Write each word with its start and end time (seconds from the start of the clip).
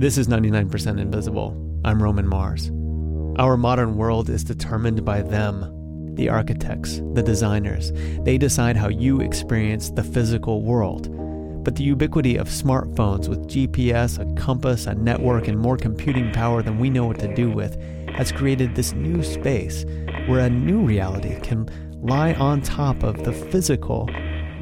This 0.00 0.16
is 0.16 0.28
99% 0.28 0.98
Invisible. 0.98 1.54
I'm 1.84 2.02
Roman 2.02 2.26
Mars. 2.26 2.70
Our 3.38 3.58
modern 3.58 3.98
world 3.98 4.30
is 4.30 4.42
determined 4.42 5.04
by 5.04 5.20
them, 5.20 6.14
the 6.14 6.30
architects, 6.30 7.02
the 7.12 7.22
designers. 7.22 7.92
They 8.22 8.38
decide 8.38 8.78
how 8.78 8.88
you 8.88 9.20
experience 9.20 9.90
the 9.90 10.02
physical 10.02 10.62
world. 10.62 11.14
But 11.62 11.76
the 11.76 11.84
ubiquity 11.84 12.36
of 12.36 12.48
smartphones 12.48 13.28
with 13.28 13.46
GPS, 13.46 14.18
a 14.18 14.40
compass, 14.40 14.86
a 14.86 14.94
network, 14.94 15.48
and 15.48 15.58
more 15.58 15.76
computing 15.76 16.32
power 16.32 16.62
than 16.62 16.78
we 16.78 16.88
know 16.88 17.04
what 17.04 17.18
to 17.18 17.34
do 17.34 17.50
with 17.50 17.78
has 18.14 18.32
created 18.32 18.74
this 18.74 18.94
new 18.94 19.22
space 19.22 19.84
where 20.28 20.40
a 20.40 20.48
new 20.48 20.80
reality 20.80 21.38
can 21.40 21.68
lie 22.00 22.32
on 22.32 22.62
top 22.62 23.02
of 23.02 23.24
the 23.24 23.34
physical, 23.34 24.08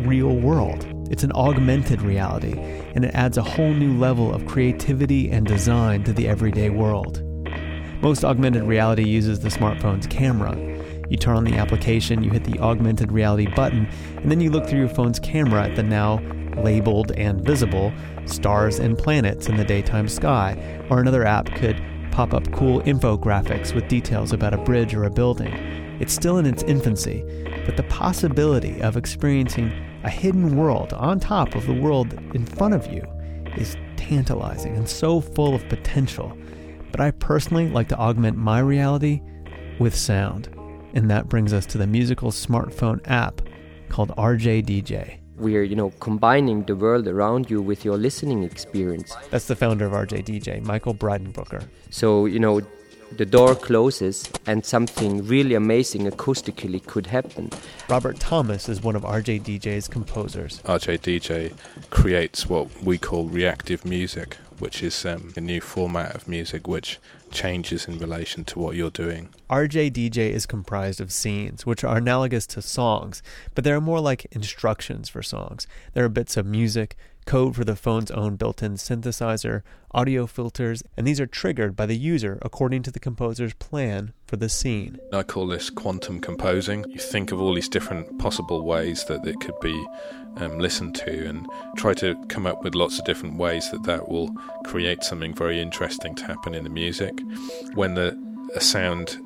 real 0.01 0.35
world. 0.35 0.98
It's 1.11 1.23
an 1.23 1.33
augmented 1.33 2.03
reality, 2.03 2.55
and 2.95 3.05
it 3.05 3.15
adds 3.15 3.39
a 3.39 3.43
whole 3.43 3.73
new 3.73 3.97
level 3.97 4.35
of 4.35 4.47
creativity 4.47 5.31
and 5.31 5.47
design 5.47 6.05
to 6.05 6.13
the 6.13 6.29
everyday 6.29 6.71
world. 6.71 7.23
Most 8.03 8.25
augmented 8.25 8.65
reality 8.65 9.05
uses 9.05 9.41
the 9.41 9.49
smartphone's 9.49 10.07
camera. 10.07 10.57
You 11.09 11.17
turn 11.17 11.37
on 11.37 11.45
the 11.45 11.57
application, 11.57 12.23
you 12.23 12.31
hit 12.31 12.45
the 12.45 12.59
augmented 12.61 13.11
reality 13.11 13.47
button, 13.55 13.89
and 14.17 14.31
then 14.31 14.41
you 14.41 14.51
look 14.51 14.67
through 14.67 14.81
your 14.81 14.89
phone's 14.89 15.19
camera 15.19 15.65
at 15.65 15.77
the 15.77 15.83
now 15.83 16.21
labeled 16.63 17.13
and 17.13 17.41
visible 17.41 17.93
stars 18.27 18.79
and 18.79 18.99
planets 18.99 19.49
in 19.49 19.57
the 19.57 19.65
daytime 19.65 20.09
sky. 20.09 20.57
Or 20.91 21.01
another 21.01 21.25
app 21.25 21.47
could 21.55 21.81
pop 22.11 22.35
up 22.35 22.51
cool 22.53 22.83
infographics 22.83 23.75
with 23.75 23.89
details 23.89 24.33
about 24.33 24.55
a 24.55 24.59
bridge 24.59 24.95
or 24.95 25.05
a 25.05 25.11
building. 25.11 25.55
It's 26.01 26.13
still 26.13 26.39
in 26.39 26.47
its 26.47 26.63
infancy, 26.65 27.25
but 27.65 27.77
the 27.77 27.85
possibility 27.85 28.81
of 28.83 28.97
experiencing 28.97 29.73
a 30.09 30.11
hidden 30.11 30.57
world 30.57 30.95
on 30.95 31.21
top 31.21 31.55
of 31.55 31.67
the 31.67 31.73
world 31.75 32.15
in 32.35 32.47
front 32.47 32.73
of 32.73 32.91
you 32.91 33.05
is 33.59 33.77
tantalizing 33.97 34.75
and 34.75 34.89
so 34.89 35.21
full 35.21 35.55
of 35.55 35.69
potential. 35.69 36.35
But 36.91 37.03
I 37.03 37.11
personally 37.11 37.69
like 37.69 37.89
to 37.89 37.99
augment 37.99 38.39
my 38.39 38.61
reality 38.61 39.21
with 39.79 39.95
sound. 39.95 40.49
And 40.95 41.11
that 41.11 41.29
brings 41.29 41.53
us 41.53 41.67
to 41.67 41.77
the 41.77 41.87
musical 41.87 42.31
smartphone 42.31 43.01
app 43.05 43.43
called 43.91 44.17
RJDJ. 44.17 45.19
We're, 45.37 45.63
you 45.63 45.77
know, 45.77 45.91
combining 46.01 46.63
the 46.63 46.75
world 46.75 47.07
around 47.07 47.51
you 47.51 47.61
with 47.61 47.85
your 47.85 47.99
listening 47.99 48.45
experience. 48.45 49.15
That's 49.29 49.47
the 49.47 49.57
founder 49.57 49.85
of 49.85 49.93
RJDJ, 49.93 50.65
Michael 50.65 50.95
Breidenbrucker. 50.95 51.69
So, 51.91 52.25
you 52.25 52.39
know, 52.39 52.63
the 53.17 53.27
door 53.27 53.55
closes 53.55 54.31
and 54.47 54.65
something 54.65 55.27
really 55.27 55.55
amazing 55.55 56.07
acoustically 56.07 56.85
could 56.85 57.07
happen. 57.07 57.51
Robert 57.89 58.21
Thomas 58.21 58.69
is 58.69 58.83
one 58.83 58.97
of 58.97 59.03
RJDJ's 59.03 59.89
composers. 59.89 60.61
RJDJ 60.65 61.53
creates 61.91 62.49
what 62.49 62.83
we 62.83 62.99
call 62.99 63.25
reactive 63.27 63.85
music, 63.85 64.37
which 64.59 64.83
is 64.83 65.05
um, 65.05 65.33
a 65.37 65.41
new 65.41 65.61
format 65.61 66.15
of 66.15 66.29
music 66.29 66.69
which 66.69 66.99
changes 67.31 67.87
in 67.87 67.99
relation 67.99 68.45
to 68.45 68.59
what 68.59 68.77
you're 68.77 68.91
doing. 68.91 69.29
RJDJ 69.51 70.17
is 70.17 70.47
comprised 70.47 71.01
of 71.01 71.13
scenes, 71.13 71.65
which 71.65 71.85
are 71.85 71.97
analogous 71.97 72.47
to 72.49 72.63
songs, 72.63 73.23
but 73.55 73.65
they 73.65 73.73
are 73.73 73.81
more 73.81 74.01
like 74.01 74.27
instructions 74.31 75.09
for 75.09 75.23
songs. 75.23 75.67
There 75.95 76.05
are 76.05 76.09
bits 76.09 76.37
of 76.37 76.47
music, 76.47 76.97
code 77.29 77.55
for 77.55 77.65
the 77.65 77.77
phone's 77.77 78.11
own 78.11 78.37
built 78.37 78.63
in 78.63 78.75
synthesizer, 78.75 79.61
audio 79.93 80.27
filters, 80.27 80.83
and 80.97 81.07
these 81.07 81.21
are 81.21 81.27
triggered 81.27 81.77
by 81.77 81.85
the 81.85 81.97
user 81.97 82.39
according 82.41 82.83
to 82.83 82.91
the 82.91 82.99
composer's 82.99 83.53
plan 83.55 84.15
for 84.27 84.37
the 84.37 84.49
scene. 84.49 84.99
I 85.13 85.23
call 85.25 85.47
this 85.47 85.69
quantum 85.69 86.21
composing. 86.21 86.87
You 86.89 86.99
think 86.99 87.31
of 87.31 87.39
all 87.39 87.53
these 87.53 87.69
different 87.69 88.19
possible 88.19 88.65
ways 88.65 89.05
that 89.05 89.27
it 89.27 89.39
could 89.41 89.61
be 89.61 89.87
um, 90.39 90.59
listened 90.59 90.95
to 90.95 91.29
and 91.29 91.47
try 91.77 91.93
to 91.95 92.17
come 92.29 92.47
up 92.47 92.65
with 92.65 92.75
lots 92.75 92.99
of 92.99 93.05
different 93.05 93.37
ways 93.37 93.71
that 93.73 93.83
that 93.83 94.09
will 94.09 94.31
create 94.65 95.05
something 95.05 95.35
very 95.35 95.61
interesting 95.61 96.15
to 96.15 96.25
happen 96.25 96.55
in 96.55 96.65
the 96.65 96.71
music. 96.71 97.18
When 97.75 97.95
the 97.95 98.19
sound 98.61 99.19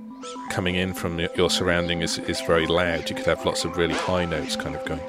coming 0.50 0.74
in 0.74 0.94
from 0.94 1.18
your 1.36 1.50
surrounding 1.50 2.02
is, 2.02 2.18
is 2.18 2.40
very 2.42 2.66
loud, 2.66 3.08
you 3.08 3.16
could 3.16 3.26
have 3.26 3.44
lots 3.44 3.64
of 3.64 3.76
really 3.76 3.94
high 3.94 4.24
notes 4.24 4.56
kind 4.56 4.76
of 4.76 4.84
going 4.84 5.00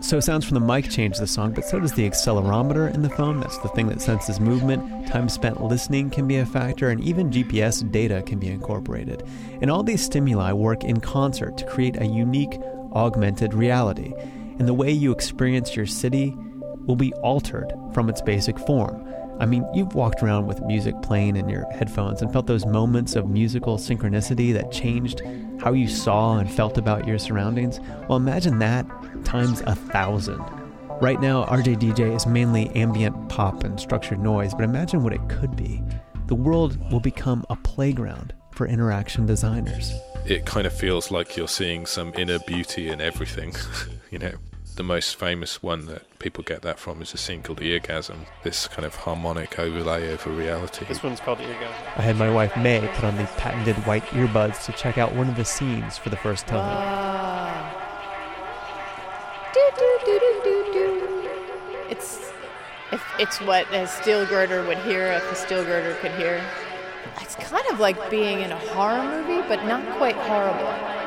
so 0.00 0.20
sounds 0.20 0.44
from 0.44 0.54
the 0.54 0.60
mic 0.60 0.88
change 0.88 1.18
the 1.18 1.26
song, 1.26 1.52
but 1.52 1.64
so 1.64 1.80
does 1.80 1.94
the 1.94 2.08
accelerometer 2.08 2.94
in 2.94 3.02
the 3.02 3.10
phone. 3.10 3.40
That's 3.40 3.58
the 3.58 3.68
thing 3.70 3.88
that 3.88 4.00
senses 4.00 4.38
movement. 4.38 5.08
Time 5.08 5.28
spent 5.28 5.60
listening 5.60 6.10
can 6.10 6.28
be 6.28 6.36
a 6.36 6.46
factor, 6.46 6.90
and 6.90 7.02
even 7.02 7.30
GPS 7.30 7.90
data 7.90 8.22
can 8.22 8.38
be 8.38 8.46
incorporated. 8.46 9.24
And 9.60 9.68
all 9.68 9.82
these 9.82 10.04
stimuli 10.04 10.52
work 10.52 10.84
in 10.84 11.00
concert 11.00 11.58
to 11.58 11.66
create 11.66 12.00
a 12.00 12.06
unique 12.06 12.56
augmented 12.92 13.52
reality. 13.52 14.12
And 14.60 14.68
the 14.68 14.74
way 14.74 14.92
you 14.92 15.10
experience 15.10 15.74
your 15.74 15.86
city 15.86 16.36
will 16.86 16.96
be 16.96 17.12
altered 17.14 17.72
from 17.92 18.08
its 18.08 18.22
basic 18.22 18.60
form. 18.60 19.09
I 19.40 19.46
mean, 19.46 19.66
you've 19.72 19.94
walked 19.94 20.22
around 20.22 20.46
with 20.46 20.60
music 20.60 20.94
playing 21.00 21.36
in 21.36 21.48
your 21.48 21.64
headphones 21.72 22.20
and 22.20 22.30
felt 22.30 22.46
those 22.46 22.66
moments 22.66 23.16
of 23.16 23.30
musical 23.30 23.78
synchronicity 23.78 24.52
that 24.52 24.70
changed 24.70 25.22
how 25.58 25.72
you 25.72 25.88
saw 25.88 26.36
and 26.36 26.50
felt 26.50 26.76
about 26.76 27.08
your 27.08 27.18
surroundings. 27.18 27.80
Well, 28.06 28.16
imagine 28.16 28.58
that 28.58 28.86
times 29.24 29.62
a 29.62 29.74
thousand. 29.74 30.44
Right 31.00 31.18
now, 31.22 31.46
RJDJ 31.46 32.14
is 32.14 32.26
mainly 32.26 32.68
ambient 32.76 33.30
pop 33.30 33.64
and 33.64 33.80
structured 33.80 34.20
noise, 34.20 34.52
but 34.52 34.64
imagine 34.64 35.02
what 35.02 35.14
it 35.14 35.26
could 35.30 35.56
be. 35.56 35.82
The 36.26 36.34
world 36.34 36.78
will 36.92 37.00
become 37.00 37.42
a 37.48 37.56
playground 37.56 38.34
for 38.50 38.66
interaction 38.66 39.24
designers. 39.24 39.90
It 40.26 40.44
kind 40.44 40.66
of 40.66 40.74
feels 40.74 41.10
like 41.10 41.38
you're 41.38 41.48
seeing 41.48 41.86
some 41.86 42.12
inner 42.14 42.40
beauty 42.40 42.90
in 42.90 43.00
everything, 43.00 43.54
you 44.10 44.18
know 44.18 44.34
the 44.76 44.82
most 44.82 45.16
famous 45.16 45.62
one 45.62 45.86
that 45.86 46.02
people 46.18 46.42
get 46.44 46.62
that 46.62 46.78
from 46.78 47.02
is 47.02 47.12
a 47.12 47.16
scene 47.18 47.42
called 47.42 47.58
The 47.58 47.78
Eargasm, 47.78 48.26
this 48.42 48.68
kind 48.68 48.86
of 48.86 48.94
harmonic 48.94 49.58
overlay 49.58 50.12
over 50.12 50.30
reality. 50.30 50.84
This 50.86 51.02
one's 51.02 51.20
called 51.20 51.38
Eargasm. 51.38 51.74
I 51.96 52.02
had 52.02 52.16
my 52.16 52.30
wife 52.30 52.56
May 52.56 52.80
put 52.94 53.04
on 53.04 53.16
the 53.16 53.24
patented 53.36 53.76
white 53.86 54.04
earbuds 54.06 54.64
to 54.66 54.72
check 54.72 54.98
out 54.98 55.14
one 55.14 55.28
of 55.28 55.36
the 55.36 55.44
scenes 55.44 55.98
for 55.98 56.08
the 56.08 56.16
first 56.16 56.46
time. 56.46 56.60
Uh, 56.60 57.70
do, 59.52 59.70
do, 59.76 59.98
do, 60.04 60.18
do, 60.44 60.72
do, 60.72 61.30
It's, 61.88 62.30
if 62.92 63.02
it's 63.18 63.40
what 63.40 63.72
a 63.72 63.86
steel 63.86 64.26
girder 64.26 64.64
would 64.66 64.78
hear 64.78 65.06
if 65.12 65.32
a 65.32 65.34
steel 65.34 65.64
girder 65.64 65.94
could 66.00 66.12
hear. 66.12 66.42
It's 67.20 67.34
kind 67.36 67.66
of 67.70 67.80
like 67.80 68.10
being 68.10 68.40
in 68.40 68.52
a 68.52 68.58
horror 68.58 69.02
movie, 69.02 69.46
but 69.48 69.64
not 69.66 69.84
quite 69.96 70.16
horrible. 70.16 70.99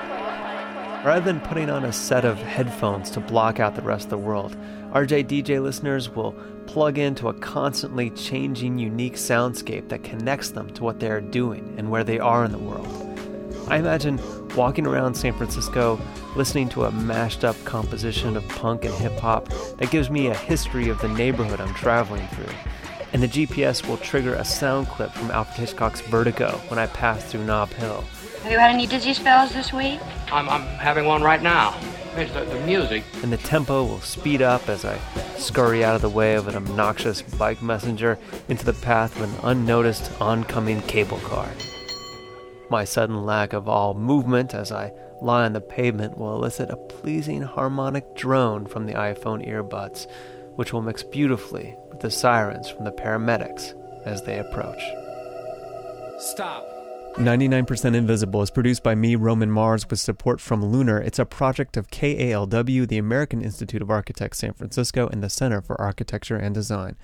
Rather 1.03 1.25
than 1.25 1.41
putting 1.41 1.69
on 1.69 1.83
a 1.83 1.91
set 1.91 2.23
of 2.23 2.37
headphones 2.37 3.09
to 3.11 3.19
block 3.19 3.59
out 3.59 3.75
the 3.75 3.81
rest 3.81 4.05
of 4.05 4.09
the 4.11 4.17
world, 4.17 4.55
RJDJ 4.93 5.61
listeners 5.61 6.09
will 6.09 6.31
plug 6.65 6.97
into 6.97 7.27
a 7.27 7.33
constantly 7.33 8.09
changing, 8.11 8.79
unique 8.79 9.15
soundscape 9.15 9.89
that 9.89 10.05
connects 10.05 10.51
them 10.51 10.69
to 10.69 10.81
what 10.81 11.01
they 11.01 11.09
are 11.09 11.19
doing 11.19 11.75
and 11.77 11.91
where 11.91 12.05
they 12.05 12.19
are 12.19 12.45
in 12.45 12.53
the 12.53 12.57
world. 12.57 12.87
I 13.67 13.79
imagine 13.79 14.17
walking 14.55 14.87
around 14.87 15.15
San 15.15 15.33
Francisco 15.33 15.99
listening 16.37 16.69
to 16.69 16.85
a 16.85 16.91
mashed 16.91 17.43
up 17.43 17.61
composition 17.65 18.37
of 18.37 18.47
punk 18.47 18.85
and 18.85 18.93
hip 18.93 19.19
hop 19.19 19.49
that 19.79 19.91
gives 19.91 20.09
me 20.09 20.27
a 20.27 20.33
history 20.33 20.87
of 20.87 21.01
the 21.01 21.09
neighborhood 21.09 21.59
I'm 21.59 21.73
traveling 21.73 22.25
through. 22.27 22.55
And 23.13 23.21
the 23.21 23.27
GPS 23.27 23.87
will 23.87 23.97
trigger 23.97 24.33
a 24.33 24.43
sound 24.43 24.87
clip 24.87 25.11
from 25.11 25.29
Alfred 25.29 25.59
Hitchcock's 25.59 26.01
Vertigo 26.01 26.59
when 26.67 26.79
I 26.79 26.87
pass 26.87 27.23
through 27.23 27.45
Nob 27.45 27.69
Hill. 27.69 28.03
Have 28.41 28.51
you 28.51 28.57
had 28.57 28.71
any 28.71 28.87
dizzy 28.87 29.13
spells 29.13 29.53
this 29.53 29.71
week? 29.71 29.99
I'm, 30.31 30.49
I'm 30.49 30.63
having 30.63 31.05
one 31.05 31.21
right 31.21 31.41
now. 31.41 31.79
It's 32.15 32.33
the, 32.33 32.43
the 32.43 32.59
music. 32.65 33.03
And 33.21 33.31
the 33.31 33.37
tempo 33.37 33.85
will 33.85 34.01
speed 34.01 34.41
up 34.41 34.67
as 34.67 34.83
I 34.83 34.97
scurry 35.37 35.83
out 35.83 35.95
of 35.95 36.01
the 36.01 36.09
way 36.09 36.33
of 36.33 36.47
an 36.47 36.55
obnoxious 36.55 37.21
bike 37.21 37.61
messenger 37.61 38.17
into 38.49 38.65
the 38.65 38.73
path 38.73 39.15
of 39.15 39.21
an 39.21 39.35
unnoticed 39.43 40.11
oncoming 40.19 40.81
cable 40.81 41.19
car. 41.19 41.49
My 42.69 42.83
sudden 42.83 43.25
lack 43.25 43.53
of 43.53 43.69
all 43.69 43.93
movement 43.93 44.55
as 44.55 44.71
I 44.71 44.91
lie 45.21 45.45
on 45.45 45.53
the 45.53 45.61
pavement 45.61 46.17
will 46.17 46.35
elicit 46.35 46.69
a 46.69 46.75
pleasing 46.75 47.43
harmonic 47.43 48.15
drone 48.15 48.65
from 48.65 48.87
the 48.87 48.93
iPhone 48.93 49.47
earbuds, 49.47 50.07
which 50.55 50.73
will 50.73 50.81
mix 50.81 51.03
beautifully 51.03 51.75
with 51.89 51.99
the 51.99 52.11
sirens 52.11 52.69
from 52.69 52.85
the 52.85 52.91
paramedics 52.91 53.73
as 54.05 54.23
they 54.23 54.39
approach. 54.39 54.81
Stop. 56.19 56.65
99% 57.17 57.93
Invisible 57.93 58.41
is 58.41 58.49
produced 58.49 58.81
by 58.81 58.95
me, 58.95 59.15
Roman 59.15 59.51
Mars, 59.51 59.87
with 59.87 59.99
support 59.99 60.41
from 60.41 60.65
Lunar. 60.65 60.99
It's 60.99 61.19
a 61.19 61.25
project 61.25 61.77
of 61.77 61.91
KALW, 61.91 62.87
the 62.87 62.97
American 62.97 63.43
Institute 63.43 63.83
of 63.83 63.91
Architects 63.91 64.39
San 64.39 64.53
Francisco, 64.53 65.07
and 65.07 65.21
the 65.21 65.29
Center 65.29 65.61
for 65.61 65.79
Architecture 65.79 66.37
and 66.37 66.55
Design. 66.55 66.95